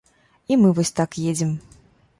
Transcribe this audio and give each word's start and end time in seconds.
І 0.53 0.57
мы 0.61 0.71
вось 0.79 0.95
так 1.01 1.21
едзем. 1.35 1.55